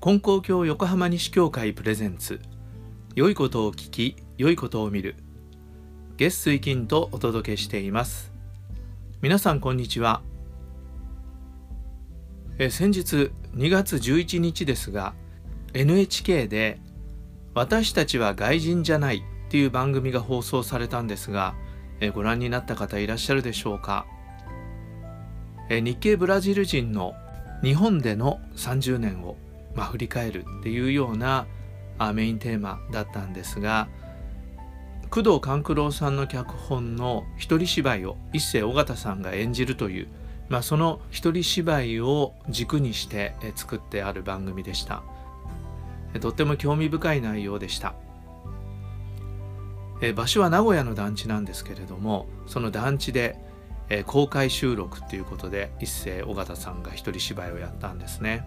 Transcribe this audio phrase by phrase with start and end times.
[0.00, 2.40] 金光教横浜西教会プレゼンツ。
[3.14, 5.16] 良いことを聞き良いことを見る。
[6.16, 8.32] 月水金とお届けしています。
[9.20, 10.22] 皆さんこんにちは。
[12.58, 15.14] え先日2月11日ですが
[15.74, 16.78] NHK で
[17.54, 19.20] 私たちは外人じゃないっ
[19.50, 21.54] ていう番組が放送されたんですが
[22.00, 24.06] えご覧になった方いらっしゃるでしょうか？
[25.68, 27.14] 日系ブラジル人の
[27.62, 29.36] 日本での30年を、
[29.74, 31.46] まあ、振り返るっていうような
[31.98, 33.88] あメインテーマだったんですが
[35.10, 40.08] 工藤官九郎さんの脚本の一人芝居を一世尾形さんが演じるという、
[40.48, 45.02] まあ、その一人芝居を軸にして作ってある番組でした。
[46.20, 47.94] とっても興味深い内容でした。
[50.14, 53.38] 場所は名古屋の団地なんですけれどもその団地で
[53.88, 58.44] え公開収録っていうことで一世尾形さんが一人芝居をやったんですね。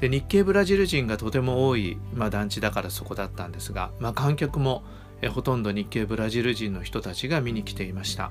[0.00, 4.84] で日系ブラジル人がとても多い、まあ、団地だからそこだったんですが、まあ、観客も
[5.20, 8.30] えほとんど日系ブラジル人の人たちが見に来ていました。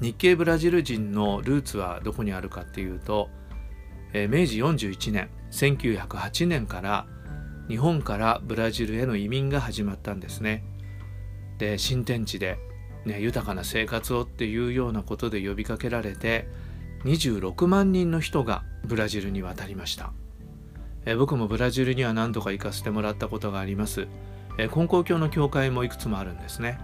[0.00, 3.30] 日系ブラジル人のルーツはどこにあるかっていうと、
[4.12, 7.06] え明治41年1908年から
[7.68, 10.64] 日本からブラジルへの移民が始まったんですね。
[11.58, 12.58] で新天地で、
[13.06, 16.48] ね、豊かな生活をっていうようなことで呼びかけられて
[17.04, 20.12] 26万人の人がブラジルに渡りました。
[21.06, 24.08] え僕もブラジルには何度か行かせてもらったことがあります。
[24.58, 26.80] え根高教の教会もいくつもあるんですね。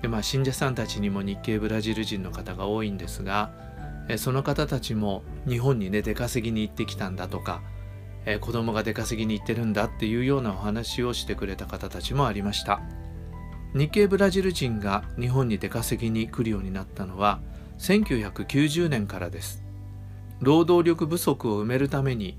[0.00, 3.50] でまあ信者さんたちにも日系ブラジル人の方が多いんですが
[4.08, 7.62] えその方たちも日本にね出稼ぎに行ってきたんだとか
[8.26, 12.80] え子供が出稼ぎに行ってるんだっていうようなお話をしてくれた方たちもありました。
[13.74, 17.40] 日系ブラジル人が日本に出稼ぎに来るようになったのは
[17.78, 19.62] 1990年からです
[20.40, 22.38] 労働力不足を埋めるために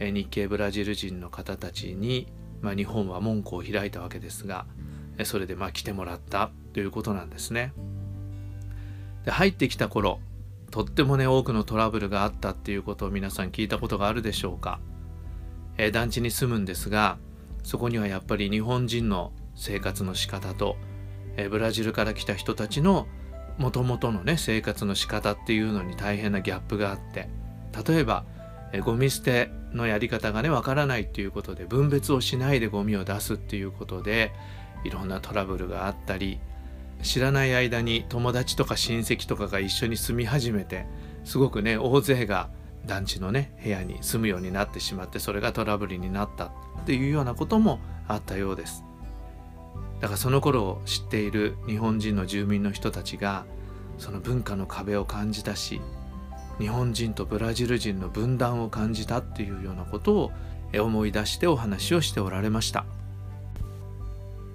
[0.00, 2.26] 日系ブラジル人の方たちに、
[2.60, 4.66] まあ、日本は門戸を開いたわけですが
[5.24, 7.72] それでまあ来てもらったということなんですね。
[9.24, 10.20] で入ってきた頃
[10.70, 14.78] とってもね多くのトラブルがあったっていうことを皆さん聞いたことがあるでしょうか。
[15.78, 17.18] え団地に住むんですが
[17.62, 20.76] そこにはやっぱり日本人の生活の仕方と
[21.36, 23.06] えブラジルから来た人たちの
[23.58, 27.28] もともとのね生活の仕方っていうのに大変なギャップがあって
[27.86, 28.24] 例えば
[28.72, 34.32] えゴミ捨てのやり方がねわからないっていうことで分別をしないでゴミを出すっていうことで
[34.84, 36.38] いろんなトラブルがあったり
[37.02, 40.86] 知らない間に友達とか親戚とかが一緒に住み始めて
[41.24, 42.50] すごくね大勢が
[42.86, 46.50] 団地のね部屋に住むようになってしまってそれがトラブルになったっ
[46.86, 48.84] ていうようなこともあったようです。
[50.00, 53.44] だからその頃を知っている日本人の住民の人たちが
[53.98, 55.80] その文化の壁を感じたし
[56.58, 60.32] 日本人とブラジル人の分断を感じたっていうようなことを
[60.78, 62.84] 思い出してお話をしておられました。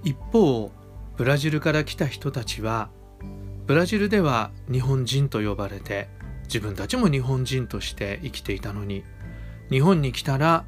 [0.03, 0.71] 一方
[1.17, 2.89] ブラジルから来た人たちは
[3.67, 6.09] ブラジルでは日本人と呼ばれて
[6.45, 9.03] 自分たちも日本人として生きていたのに
[9.69, 10.65] 日本に来たら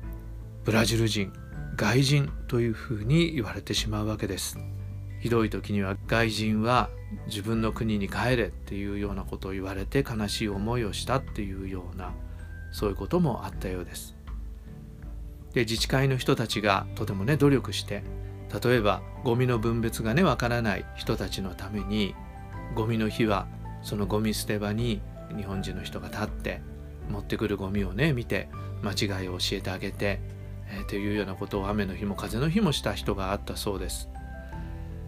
[0.63, 1.33] ブラジル人
[1.75, 4.57] 外人というふうに言われてしまうわけです
[5.19, 6.89] ひどい時には外人は
[7.27, 12.13] 自分の国に帰れっていうようなことを言われて悲しい思いをしたっていうような
[12.71, 14.15] そういうこともあったようです。
[15.53, 18.03] で自治会の人たちがとてもね努力して
[18.61, 22.15] 例えばゴミの分別がねわからない人たちのために
[22.75, 23.47] ゴミの日は
[23.81, 25.01] そのゴミ捨て場に
[25.37, 26.61] 日本人の人が立って
[27.09, 28.49] 持ってくるゴミをね見て
[28.81, 30.19] 間違いを教えてあげて、
[30.69, 34.09] えー、というようなことを雨の日も風の日もした人があったそうです。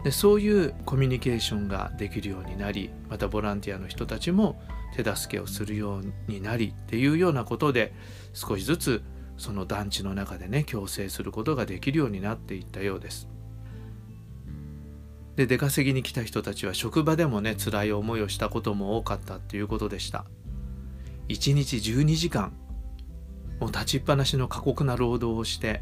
[0.04, 4.62] でそういうコミュニケーションができるようになりまたボランティアの人たちも
[4.96, 7.92] 手助けをするようになりっていうようなことで
[8.34, 9.04] 少しずつ
[9.38, 13.28] その団地の中でね共生することができるようになっていったようです。
[15.36, 20.26] で出稼ぎに来た人たちは職場でもね辛い思いをしたことも多かったっていうことでした。
[21.30, 22.54] 1日12時間
[23.60, 25.82] もう立ちっぱなしの過酷な労働をして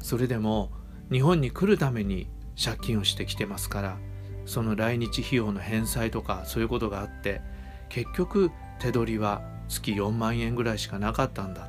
[0.00, 0.70] それでも
[1.10, 2.28] 日本に来るために
[2.62, 3.98] 借金をしてきてますから
[4.46, 7.40] その来日費用の返済とかそういうことがあって
[7.88, 8.50] 結局
[8.80, 11.68] 手取りは月4万円ぐらいしかなかったんだ。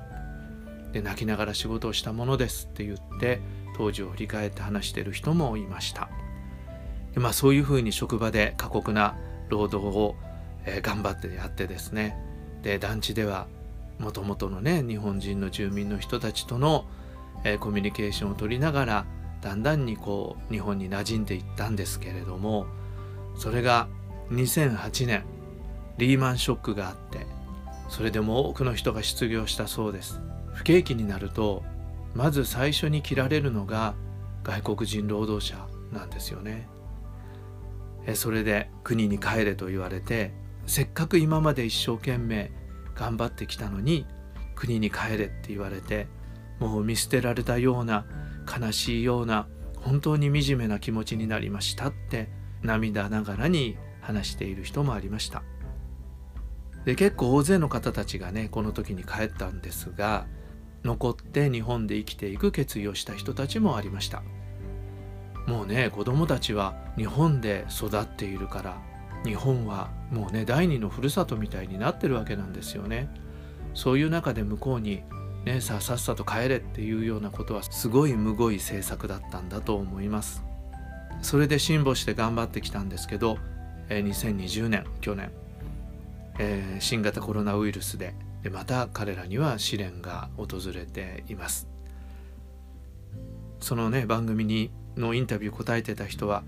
[0.92, 3.40] で泣きながら仕事をしたものですって言って
[3.78, 6.10] 当時を振り返って話してる人もいました。
[7.14, 9.18] で、まあ、そういうふうに職場で過酷な
[9.50, 10.16] 労働を、
[10.66, 12.18] えー、頑張ってやってですね。
[12.62, 13.48] で団地では
[14.02, 16.86] もともとのね日本人の住民の人たちとの、
[17.44, 19.06] えー、コミュニケーションを取りながら
[19.42, 22.66] だんだんにこう日本に馴染んでいったんですけれども
[23.38, 23.88] それが
[24.32, 25.24] 2008年
[25.98, 27.26] リーマンショックがあって
[27.90, 30.22] それでも多くの人が失業したそうです。
[30.54, 31.64] 不景気になると
[32.16, 33.96] まず最初に切られるのが
[34.44, 36.68] 外国人労働者なんですよね。
[38.06, 40.34] えそれで国に帰れと言われて
[40.66, 42.52] せっかく今まで一生懸命
[42.96, 44.06] 頑張ってきたのに
[44.56, 46.08] 国に帰れって言われて
[46.60, 48.06] もう見捨てられたような
[48.60, 49.48] 悲しいような
[49.78, 52.30] 本当に惨めな気持ちになりましたって
[52.62, 55.44] 涙ながらに話している人もありました。
[56.86, 60.26] で結構大勢の方たちがねこの時に帰ったんですが
[60.84, 64.24] 残って日本で生きていく決意をした人たちもありました。
[65.48, 68.82] もうね子供たちは日本で育っているから
[69.26, 73.10] 日本はもうね第二のふるさとみたいになってるわけなんですよね。
[73.74, 75.04] そういう中で向こうに
[75.46, 80.44] ねさあさっさと帰れっていうようなことはすごいむごい政策だったんだと思います。
[81.22, 83.38] それで辛抱して頑張ってきたんですけど
[83.90, 85.32] 2020年去年、
[86.40, 88.16] えー、新型コロナウイルスで。
[88.42, 91.68] でまた彼らには試練が訪れています。
[93.60, 96.44] そのね番組にのインタビュー答えてた人は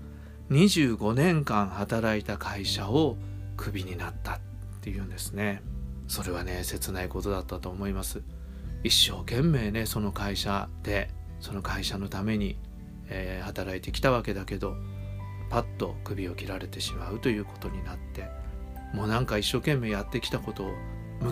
[0.50, 3.16] 25年間働いた会社を
[3.56, 4.40] クビになったっ
[4.80, 5.62] ていうんですね
[6.06, 8.22] それはね切ないことだったと思います
[8.82, 11.10] 一生懸命ねその会社で
[11.40, 12.58] その会社のために、
[13.08, 14.76] えー、働いてきたわけだけど
[15.50, 18.28] パッと首を切られてしまうということになって
[18.92, 20.74] もうなんか一生懸命やってきたことを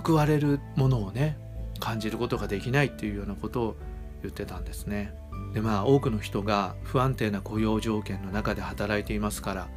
[0.02, 1.38] 報われるものをね
[1.80, 3.76] 感じることができないっていうようなことを
[4.22, 5.14] 言ってたんですね。
[5.52, 9.68] でまあ多くの人が不安定な雇用条件の中で働いていますから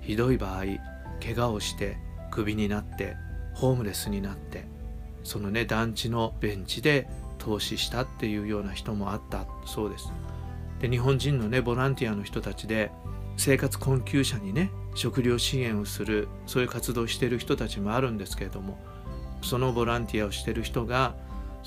[0.00, 0.64] ひどい場合
[1.22, 1.96] 怪我をして
[2.30, 3.16] クビになって
[3.54, 4.66] ホームレスになって
[5.24, 7.08] そのね団地のベンチで
[7.38, 10.10] 投資したっていうような人もあったそうです。
[10.80, 12.90] で日本人のねボランティアの人たちで
[13.36, 18.78] 生活困窮者にね食料支援をするそういう活動をしている人たちもあるんですけれども
[19.42, 21.14] そのボランティアをしてる人が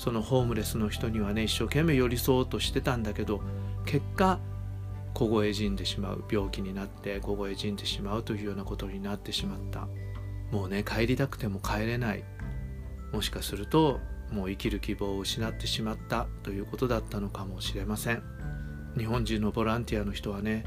[0.00, 3.42] そのホームレスの人にはね一生懸命寄り添おうとしてたんだけど
[3.84, 4.40] 結果
[5.12, 9.88] 凍え死んでしまう病気になって凍え死んでしまうというようなことになってしまった。
[10.52, 12.24] もうね帰りたくても帰れない。
[13.12, 14.00] もしかすると
[14.32, 18.22] もう生きる希望を失ってしまったということだったのかもしれません。
[18.96, 20.64] 日本人のボランティアの人はね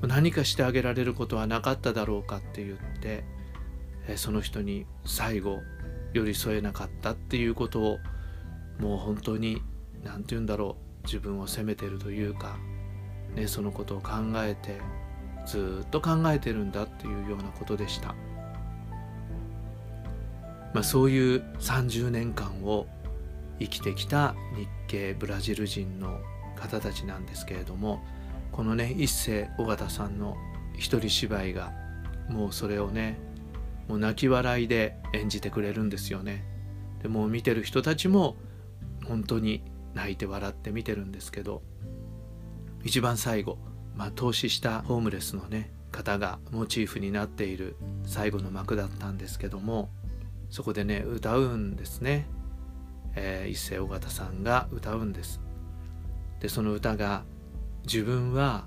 [0.00, 3.22] 何かしてあげられることはなかっただろうかって言って
[4.16, 5.58] その人に最後
[6.14, 7.98] 寄り添えなかったっていうことを
[8.80, 9.62] もう本当に
[10.04, 12.56] 何て言うんだろう自分を責めてるというか、
[13.34, 14.80] ね、そのことを考えて
[15.46, 18.08] ずっと考えてるんだっていうようなことでした、
[20.74, 22.86] まあ、そういう30年間を
[23.58, 26.18] 生きてきた日系ブラジル人の
[26.56, 28.02] 方たちなんですけれども
[28.52, 30.36] このね一世尾形さんの
[30.76, 31.72] 一人芝居が
[32.28, 33.18] もうそれをね
[33.88, 36.44] もう泣き笑いで演じてくれるんですよね。
[37.02, 38.36] でも見てる人たちも
[39.10, 41.62] 本当に泣いて笑って見てるんですけど
[42.84, 43.58] 一番最後、
[43.96, 47.74] まあ、投資したホームレスのね方がモチーフになっている
[48.04, 49.90] 最後の幕だったんですけども
[50.48, 52.28] そこでね歌うんですね、
[53.16, 55.40] えー、一世尾形さんが歌うんです。
[56.38, 57.24] でその歌が
[57.82, 58.66] 自分は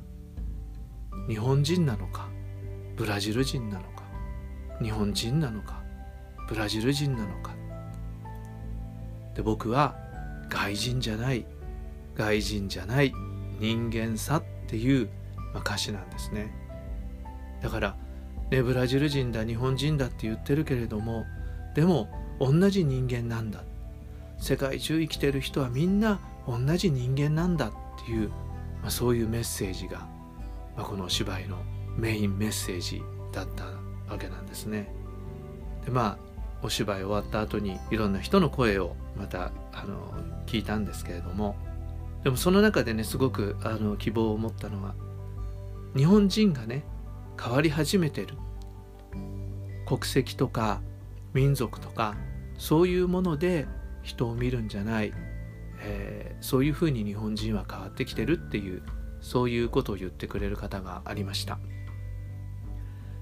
[1.29, 2.27] 日本人なのか
[2.97, 4.03] ブラジル人なのか
[4.81, 5.81] 日本人なのか
[6.49, 7.55] ブラジル人なのか。
[9.35, 10.02] で僕は
[10.49, 11.45] 外人じゃない
[12.15, 13.13] 外人じゃない
[13.59, 15.09] 人間さっていう、
[15.53, 16.53] ま、歌詞なんですね
[17.61, 17.95] だから
[18.51, 21.25] ねブラジル人だ日本人だって言ってるけれども
[21.75, 22.09] でも
[22.39, 23.63] 同じ人間なんだ
[24.37, 27.71] 世界中生きてる人はみんな同じ人間なんだっ
[28.05, 29.99] ていう、まあ、そういうメッセージが、
[30.75, 31.57] まあ、この芝居の
[31.95, 33.65] メインメッセージだった
[34.11, 34.91] わけなんですね。
[35.85, 36.32] でまあ
[36.63, 40.13] お芝居終わった後にいろんな人の声をまたあの
[40.45, 41.55] 聞いたんですけれども。
[42.23, 44.95] でもその中でねすごくあの希望を持ったのは
[45.93, 46.85] 日本人がね
[47.37, 48.37] 変わり始めてる。
[49.85, 50.81] 国籍とか
[51.33, 52.15] 民族とか
[52.57, 53.67] そういうもので
[54.01, 55.13] 人を見るんじゃない、
[55.81, 58.81] えー、そういうふうに日本人は変わってきてるっていう
[59.19, 61.59] そういうことを言ってくれる方がありました。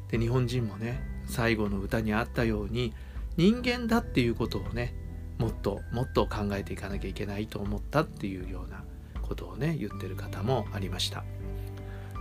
[0.09, 2.93] で日本人もね最後の歌にあったように
[3.37, 4.93] 人間だっていうことをね
[5.37, 8.83] もっともっと考えていかなきゃいけないと思ったっていうような
[9.21, 11.23] ことをね言ってる方もありました。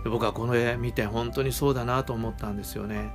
[0.03, 3.13] で僕はこの絵見て本当にそうだなと思ったんですよね。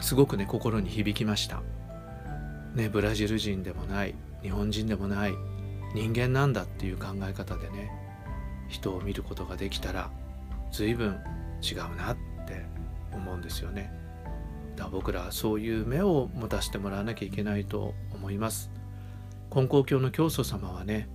[0.00, 1.62] すごくね心に響きました。
[2.74, 5.34] ねブラジル人でもない日本人でもない
[5.94, 7.90] 人間なんだっていう考え方でね
[8.68, 10.10] 人を見ることができたら
[10.70, 11.18] 随分
[11.62, 12.66] 違うなって
[13.12, 13.90] 思うんですよね。
[14.76, 18.70] だ僕らはそういう目を持たせてもらわなきゃいけないと思います。
[19.50, 21.08] 金光教の教祖様はね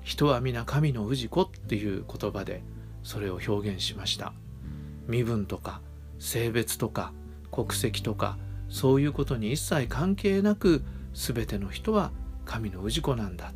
[0.00, 2.62] 人は皆神の氏子っていう言葉で
[3.02, 4.32] それを表現しました。
[5.06, 5.80] 身分とか
[6.18, 7.12] 性別とか
[7.50, 8.38] 国籍とか
[8.68, 12.12] そういうことに一切関係なく全ての人は
[12.44, 13.52] 神の氏子なんだ。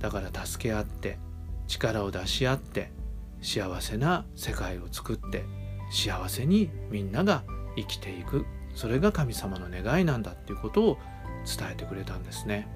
[0.00, 1.18] だから助け合って
[1.66, 2.92] 力を出し合って
[3.40, 5.44] 幸せな世界を作って
[5.90, 7.44] 幸せにみんなが
[7.76, 8.44] 生きていく。
[8.74, 10.98] それが神様の願いなんだっていうことを
[11.46, 12.68] 伝えてくれたんですね。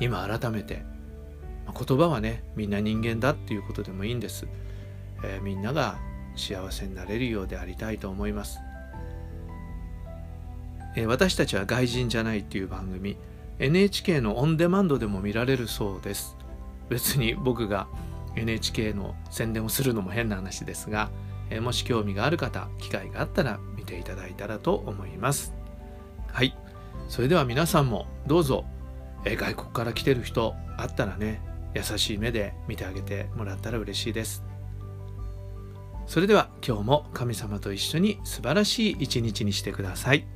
[0.00, 0.84] 今改めて
[1.72, 4.46] 言葉はねみんな人間だっていうことでもいいんです、
[5.22, 5.98] えー、みんなが
[6.34, 8.58] 幸せになれるようでありたいと思います、
[10.96, 13.16] えー、私たちは外人じゃないっていう番組
[13.58, 16.36] NHK のオンデマンドでも見られるそうです。
[16.88, 17.86] 別に僕が
[18.36, 21.10] NHK の宣伝をするのも変な話ですが、
[21.50, 25.52] えもし興味がある方機会があったら見ていただいたらと思います
[26.28, 26.56] はい
[27.08, 28.64] それでは皆さんもどうぞ、
[29.26, 31.42] え外国から来てる人あったらね
[31.74, 34.42] 優しい目で見てあげてもらったら嬉しいです
[36.06, 40.26] それでは今日も神様と一緒に素晴らしい一日にしてください。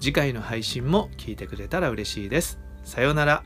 [0.00, 2.58] 次回の配信も聞いてくれたら嬉しいです。
[2.84, 3.44] さようなら。